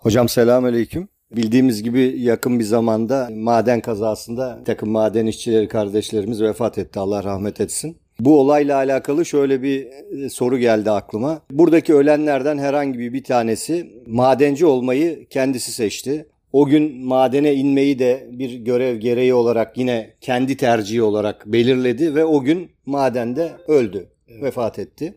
[0.00, 1.08] Hocam selamünaleyküm.
[1.36, 7.00] Bildiğimiz gibi yakın bir zamanda maden kazasında bir takım maden işçileri kardeşlerimiz vefat etti.
[7.00, 7.96] Allah rahmet etsin.
[8.20, 11.40] Bu olayla alakalı şöyle bir e, soru geldi aklıma.
[11.50, 16.28] Buradaki ölenlerden herhangi bir tanesi madenci olmayı kendisi seçti.
[16.52, 22.24] O gün madene inmeyi de bir görev gereği olarak yine kendi tercihi olarak belirledi ve
[22.24, 24.42] o gün madende öldü, evet.
[24.42, 25.14] vefat etti.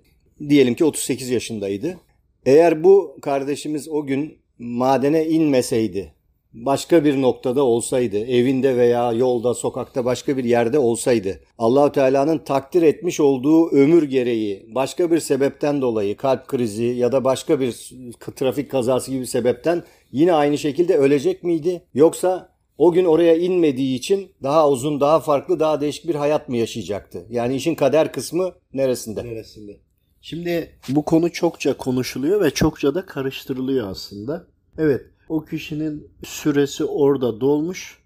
[0.50, 1.98] Diyelim ki 38 yaşındaydı.
[2.46, 6.14] Eğer bu kardeşimiz o gün madene inmeseydi,
[6.54, 12.82] başka bir noktada olsaydı, evinde veya yolda, sokakta başka bir yerde olsaydı, Allahü Teala'nın takdir
[12.82, 17.92] etmiş olduğu ömür gereği başka bir sebepten dolayı kalp krizi ya da başka bir
[18.36, 21.84] trafik kazası gibi sebepten yine aynı şekilde ölecek miydi?
[21.94, 26.58] Yoksa o gün oraya inmediği için daha uzun, daha farklı, daha değişik bir hayat mı
[26.58, 27.26] yaşayacaktı?
[27.30, 29.26] Yani işin kader kısmı neresinde?
[29.26, 29.78] Neresinde?
[30.22, 34.53] Şimdi bu konu çokça konuşuluyor ve çokça da karıştırılıyor aslında.
[34.78, 38.04] Evet, o kişinin süresi orada dolmuş.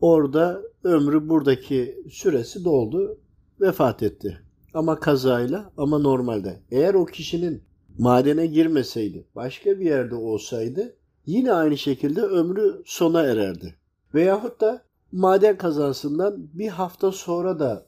[0.00, 3.18] Orada ömrü buradaki süresi doldu,
[3.60, 4.40] vefat etti.
[4.74, 6.62] Ama kazayla ama normalde.
[6.70, 7.62] Eğer o kişinin
[7.98, 13.74] madene girmeseydi, başka bir yerde olsaydı yine aynı şekilde ömrü sona ererdi.
[14.14, 17.86] Veyahut da maden kazasından bir hafta sonra da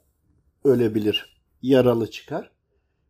[0.64, 2.50] ölebilir, yaralı çıkar.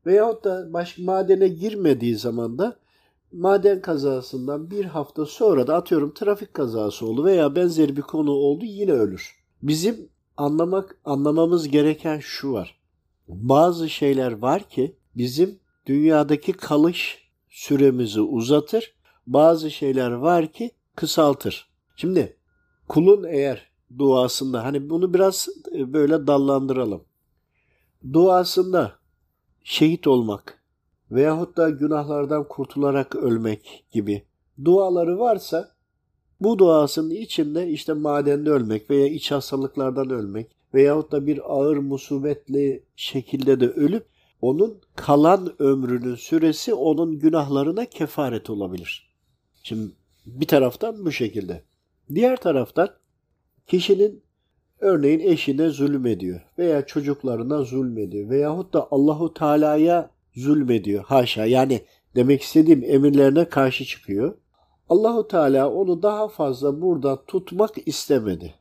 [0.06, 2.76] Veyahut da başka madene girmediği zaman da
[3.32, 8.64] maden kazasından bir hafta sonra da atıyorum trafik kazası oldu veya benzer bir konu oldu
[8.64, 9.36] yine ölür.
[9.62, 12.78] Bizim anlamak anlamamız gereken şu var.
[13.28, 18.94] Bazı şeyler var ki bizim dünyadaki kalış süremizi uzatır.
[19.26, 21.68] Bazı şeyler var ki kısaltır.
[21.96, 22.36] Şimdi
[22.88, 27.04] kulun eğer duasında hani bunu biraz e, böyle dallandıralım.
[28.12, 28.92] Duasında
[29.64, 30.61] şehit olmak
[31.14, 34.22] veyahut da günahlardan kurtularak ölmek gibi
[34.64, 35.70] duaları varsa
[36.40, 42.84] bu duasının içinde işte madende ölmek veya iç hastalıklardan ölmek veyahut da bir ağır musibetli
[42.96, 44.06] şekilde de ölüp
[44.40, 49.12] onun kalan ömrünün süresi onun günahlarına kefaret olabilir.
[49.62, 49.92] Şimdi
[50.26, 51.62] bir taraftan bu şekilde.
[52.14, 52.88] Diğer taraftan
[53.66, 54.22] kişinin
[54.80, 61.04] örneğin eşine zulmediyor veya çocuklarına zulmediyor veyahut da Allahu Teala'ya zulmediyor.
[61.04, 61.80] Haşa yani
[62.16, 64.34] demek istediğim emirlerine karşı çıkıyor.
[64.88, 68.54] Allahu Teala onu daha fazla burada tutmak istemedi.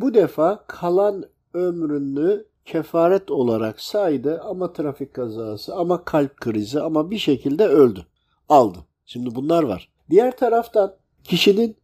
[0.00, 7.18] Bu defa kalan ömrünü kefaret olarak saydı ama trafik kazası ama kalp krizi ama bir
[7.18, 8.06] şekilde öldü.
[8.48, 8.78] Aldı.
[9.06, 9.88] Şimdi bunlar var.
[10.10, 10.94] Diğer taraftan
[11.24, 11.76] kişinin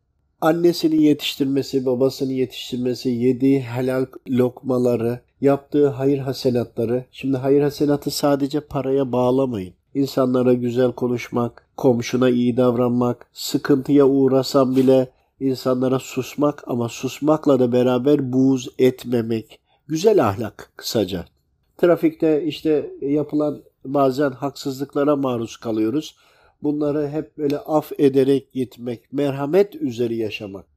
[0.43, 7.05] annesini yetiştirmesi, babasını yetiştirmesi, yediği helal lokmaları, yaptığı hayır hasenatları.
[7.11, 9.75] Şimdi hayır hasenatı sadece paraya bağlamayın.
[9.95, 15.11] İnsanlara güzel konuşmak, komşuna iyi davranmak, sıkıntıya uğrasam bile
[15.41, 19.59] insanlara susmak ama susmakla da beraber buğz etmemek.
[19.89, 21.25] Güzel ahlak kısaca.
[21.79, 26.17] Trafikte işte yapılan bazen haksızlıklara maruz kalıyoruz.
[26.63, 30.73] Bunları hep böyle af ederek gitmek, merhamet üzeri yaşamak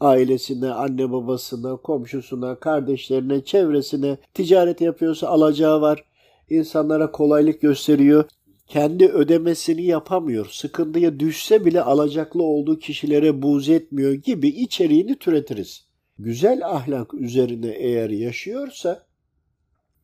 [0.00, 6.04] ailesine, anne babasına, komşusuna, kardeşlerine, çevresine ticaret yapıyorsa alacağı var.
[6.50, 8.24] İnsanlara kolaylık gösteriyor.
[8.66, 10.48] Kendi ödemesini yapamıyor.
[10.50, 15.84] Sıkıntıya düşse bile alacaklı olduğu kişilere buğz etmiyor gibi içeriğini türetiriz.
[16.18, 19.06] Güzel ahlak üzerine eğer yaşıyorsa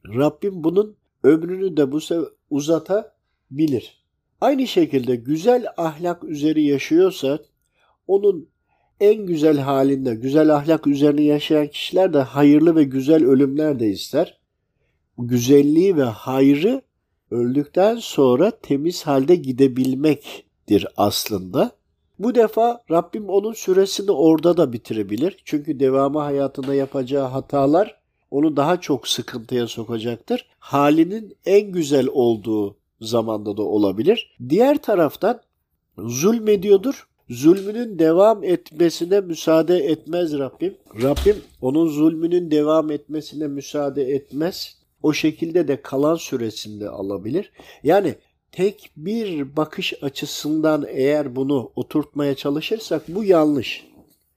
[0.06, 1.98] Rabbim bunun ömrünü de bu
[2.50, 4.05] uzatabilir.
[4.40, 7.38] Aynı şekilde güzel ahlak üzeri yaşıyorsa
[8.06, 8.48] onun
[9.00, 14.38] en güzel halinde, güzel ahlak üzerine yaşayan kişiler de hayırlı ve güzel ölümler de ister.
[15.18, 16.82] Güzelliği ve hayrı
[17.30, 21.70] öldükten sonra temiz halde gidebilmektir aslında.
[22.18, 25.42] Bu defa Rabbim onun süresini orada da bitirebilir.
[25.44, 30.46] Çünkü devamı hayatında yapacağı hatalar onu daha çok sıkıntıya sokacaktır.
[30.58, 34.36] Halinin en güzel olduğu zamanda da olabilir.
[34.48, 35.40] Diğer taraftan
[35.98, 40.74] zulmediyordur zulmünün devam etmesine müsaade etmez Rabbim.
[41.02, 44.78] Rabbim onun zulmünün devam etmesine müsaade etmez.
[45.02, 47.52] O şekilde de kalan süresinde alabilir.
[47.82, 48.14] Yani
[48.52, 53.86] tek bir bakış açısından eğer bunu oturtmaya çalışırsak bu yanlış.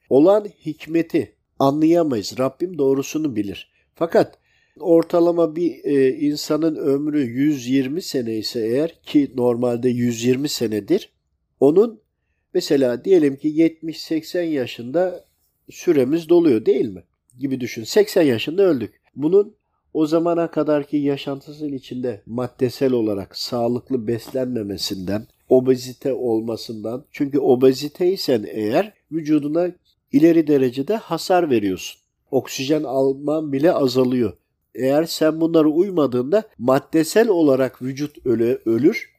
[0.09, 2.39] Olan hikmeti anlayamayız.
[2.39, 3.71] Rabbim doğrusunu bilir.
[3.95, 4.37] Fakat
[4.79, 11.09] ortalama bir e, insanın ömrü 120 sene ise eğer ki normalde 120 senedir
[11.59, 12.01] onun
[12.53, 15.25] Mesela diyelim ki 70-80 yaşında
[15.69, 17.03] süremiz doluyor değil mi?
[17.39, 17.83] Gibi düşün.
[17.83, 19.01] 80 yaşında öldük.
[19.15, 19.55] Bunun
[19.93, 27.05] o zamana kadarki yaşantısının içinde maddesel olarak sağlıklı beslenmemesinden obezite olmasından.
[27.11, 29.71] Çünkü obeziteysen eğer vücuduna
[30.11, 32.01] ileri derecede hasar veriyorsun.
[32.31, 34.37] Oksijen alman bile azalıyor.
[34.75, 39.09] Eğer sen bunları uymadığında maddesel olarak vücut ölü, ölür.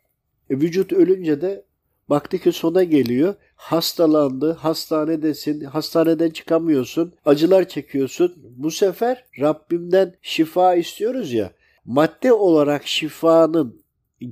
[0.50, 1.64] E, vücut ölünce de
[2.10, 3.34] baktı ki sona geliyor.
[3.56, 8.34] Hastalandı, hastanedesin, hastaneden çıkamıyorsun, acılar çekiyorsun.
[8.56, 11.52] Bu sefer Rabbimden şifa istiyoruz ya.
[11.84, 13.82] Madde olarak şifanın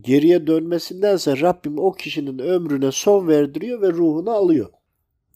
[0.01, 4.71] geriye dönmesindense Rabbim o kişinin ömrüne son verdiriyor ve ruhunu alıyor.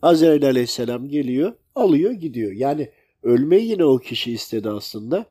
[0.03, 2.53] Azrail aleyhisselam geliyor, alıyor gidiyor.
[2.53, 2.91] Yani
[3.23, 5.27] ölmeyi yine o kişi istedi aslında.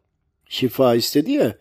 [0.51, 1.57] Şifa istedi ya.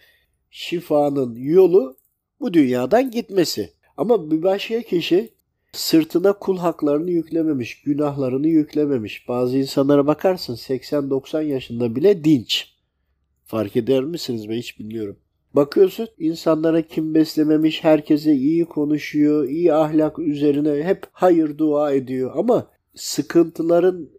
[0.50, 1.96] Şifanın yolu
[2.40, 3.72] bu dünyadan gitmesi.
[3.96, 5.30] Ama bir başka kişi
[5.72, 9.28] sırtına kul haklarını yüklememiş, günahlarını yüklememiş.
[9.28, 12.74] Bazı insanlara bakarsın 80-90 yaşında bile dinç.
[13.44, 15.16] Fark eder misiniz ben hiç bilmiyorum.
[15.54, 22.32] Bakıyorsun insanlara kim beslememiş, herkese iyi konuşuyor, iyi ahlak üzerine hep hayır dua ediyor.
[22.34, 24.10] Ama sıkıntıların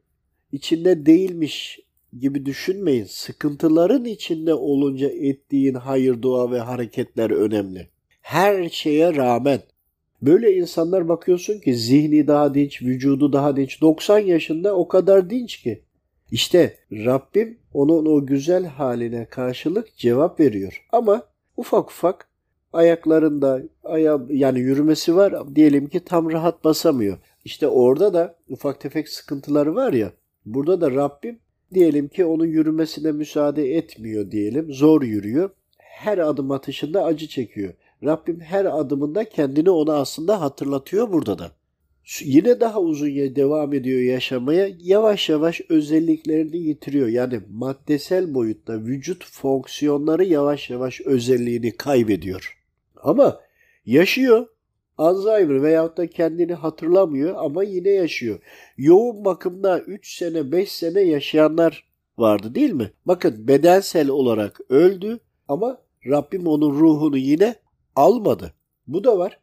[0.52, 1.80] içinde değilmiş
[2.20, 3.06] gibi düşünmeyin.
[3.06, 7.88] Sıkıntıların içinde olunca ettiğin hayır dua ve hareketler önemli.
[8.22, 9.60] Her şeye rağmen
[10.22, 13.82] böyle insanlar bakıyorsun ki zihni daha dinç, vücudu daha dinç.
[13.82, 15.82] 90 yaşında o kadar dinç ki.
[16.32, 20.86] İşte Rabbim onun o güzel haline karşılık cevap veriyor.
[20.92, 21.24] Ama
[21.58, 22.28] ufak ufak
[22.74, 27.18] ayaklarında aya yani yürümesi var diyelim ki tam rahat basamıyor.
[27.46, 30.12] İşte orada da ufak tefek sıkıntıları var ya.
[30.46, 31.40] Burada da Rabbim
[31.74, 34.74] diyelim ki onun yürümesine müsaade etmiyor diyelim.
[34.74, 35.50] Zor yürüyor.
[35.78, 37.74] Her adım atışında acı çekiyor.
[38.04, 41.52] Rabbim her adımında kendini ona aslında hatırlatıyor burada da.
[42.22, 44.70] Yine daha uzun devam ediyor yaşamaya.
[44.80, 47.08] Yavaş yavaş özelliklerini yitiriyor.
[47.08, 52.58] Yani maddesel boyutta vücut fonksiyonları yavaş yavaş özelliğini kaybediyor.
[52.96, 53.40] Ama
[53.86, 54.48] yaşıyor.
[55.02, 58.40] Alzheimer veyahut da kendini hatırlamıyor ama yine yaşıyor.
[58.78, 61.86] Yoğun bakımda 3 sene 5 sene yaşayanlar
[62.18, 62.92] vardı değil mi?
[63.06, 67.56] Bakın bedensel olarak öldü ama Rabbim onun ruhunu yine
[67.96, 68.54] almadı.
[68.88, 69.40] Bu da var.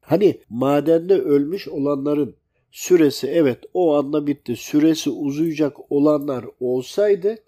[0.00, 2.36] Hani madende ölmüş olanların
[2.72, 4.56] süresi evet o anda bitti.
[4.56, 7.38] Süresi uzayacak olanlar olsaydı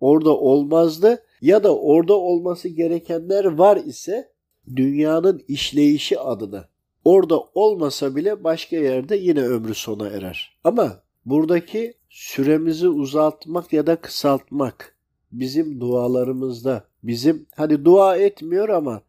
[0.00, 4.32] orada olmazdı ya da orada olması gerekenler var ise
[4.76, 6.68] dünyanın işleyişi adına
[7.08, 10.58] orada olmasa bile başka yerde yine ömrü sona erer.
[10.64, 14.96] Ama buradaki süremizi uzaltmak ya da kısaltmak
[15.32, 19.02] bizim dualarımızda bizim hadi dua etmiyor ama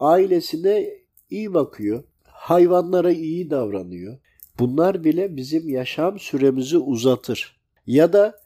[0.00, 0.90] ailesine
[1.30, 4.18] iyi bakıyor, hayvanlara iyi davranıyor.
[4.58, 7.60] Bunlar bile bizim yaşam süremizi uzatır.
[7.86, 8.40] Ya da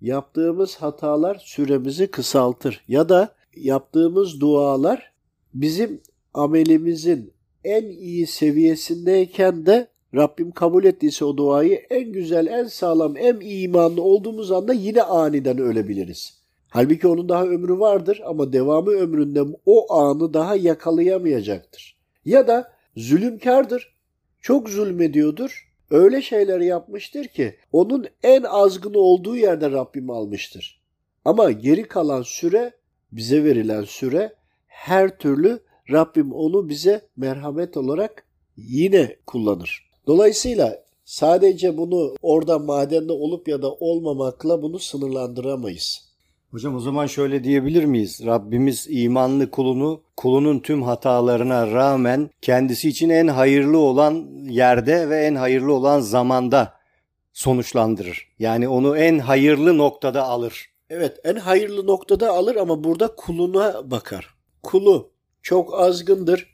[0.00, 2.84] yaptığımız hatalar süremizi kısaltır.
[2.88, 5.12] Ya da yaptığımız dualar
[5.54, 6.00] bizim
[6.34, 7.32] amelimizin
[7.64, 14.02] en iyi seviyesindeyken de Rabbim kabul ettiyse o duayı en güzel, en sağlam, en imanlı
[14.02, 16.40] olduğumuz anda yine aniden ölebiliriz.
[16.68, 21.98] Halbuki onun daha ömrü vardır ama devamı ömründe o anı daha yakalayamayacaktır.
[22.24, 23.94] Ya da zulümkardır,
[24.40, 30.82] çok zulmediyordur, öyle şeyler yapmıştır ki onun en azgın olduğu yerde Rabbim almıştır.
[31.24, 32.72] Ama geri kalan süre,
[33.12, 34.32] bize verilen süre
[34.66, 35.60] her türlü
[35.90, 38.26] Rabbim onu bize merhamet olarak
[38.56, 39.90] yine kullanır.
[40.06, 46.10] Dolayısıyla sadece bunu orada madende olup ya da olmamakla bunu sınırlandıramayız.
[46.50, 48.20] Hocam o zaman şöyle diyebilir miyiz?
[48.26, 55.34] Rabbimiz imanlı kulunu kulunun tüm hatalarına rağmen kendisi için en hayırlı olan yerde ve en
[55.34, 56.74] hayırlı olan zamanda
[57.32, 58.28] sonuçlandırır.
[58.38, 60.66] Yani onu en hayırlı noktada alır.
[60.90, 64.34] Evet en hayırlı noktada alır ama burada kuluna bakar.
[64.62, 65.10] Kulu
[65.42, 66.46] çok azgındır,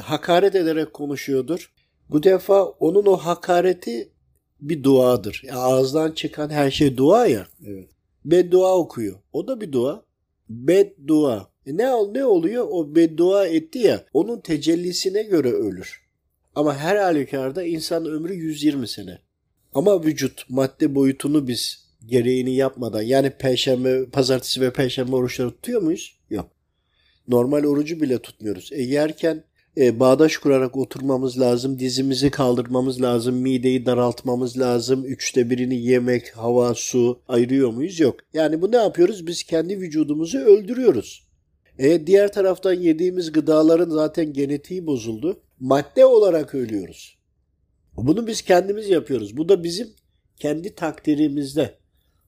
[0.00, 1.72] hakaret ederek konuşuyordur.
[2.10, 4.12] Bu defa onun o hakareti
[4.60, 5.42] bir duadır.
[5.44, 7.46] Yani ağızdan çıkan her şey dua ya.
[7.66, 7.88] Evet.
[8.24, 9.18] Beddua okuyor.
[9.32, 10.04] O da bir dua.
[10.48, 11.48] Beddua.
[11.66, 12.66] E ne, ne oluyor?
[12.70, 16.04] O beddua etti ya onun tecellisine göre ölür.
[16.54, 19.18] Ama her halükarda insan ömrü 120 sene.
[19.74, 26.18] Ama vücut madde boyutunu biz gereğini yapmadan yani perşembe, pazartesi ve perşembe oruçları tutuyor muyuz?
[26.30, 26.50] Yok.
[27.28, 28.70] Normal orucu bile tutmuyoruz.
[28.72, 29.44] E yerken
[29.76, 36.74] e, bağdaş kurarak oturmamız lazım, dizimizi kaldırmamız lazım, mideyi daraltmamız lazım, üçte birini yemek, hava,
[36.74, 38.00] su ayırıyor muyuz?
[38.00, 38.16] Yok.
[38.34, 39.26] Yani bu ne yapıyoruz?
[39.26, 41.24] Biz kendi vücudumuzu öldürüyoruz.
[41.78, 45.40] E, diğer taraftan yediğimiz gıdaların zaten genetiği bozuldu.
[45.60, 47.18] Madde olarak ölüyoruz.
[47.96, 49.36] Bunu biz kendimiz yapıyoruz.
[49.36, 49.88] Bu da bizim
[50.36, 51.74] kendi takdirimizde.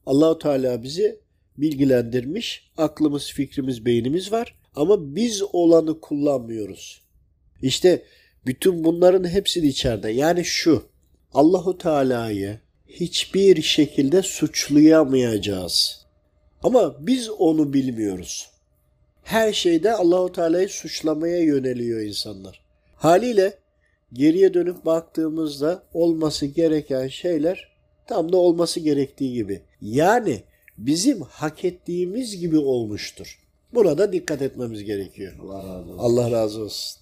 [0.06, 1.20] Allahu Teala bizi
[1.58, 2.70] bilgilendirmiş.
[2.76, 7.02] Aklımız, fikrimiz, beynimiz var ama biz olanı kullanmıyoruz.
[7.62, 8.02] İşte
[8.46, 10.10] Bütün bunların hepsini içeride.
[10.10, 10.82] Yani şu.
[11.34, 16.06] Allahu Teala'yı hiçbir şekilde suçlayamayacağız.
[16.62, 18.50] Ama biz onu bilmiyoruz.
[19.22, 22.60] Her şeyde Allahu Teala'yı suçlamaya yöneliyor insanlar.
[22.96, 23.58] Haliyle
[24.12, 27.68] geriye dönüp baktığımızda olması gereken şeyler
[28.06, 29.62] tam da olması gerektiği gibi.
[29.80, 30.42] Yani
[30.78, 33.45] bizim hak ettiğimiz gibi olmuştur.
[33.74, 35.32] Buna da dikkat etmemiz gerekiyor.
[35.42, 35.98] Allah razı olsun.
[35.98, 37.00] Allah razı olsun.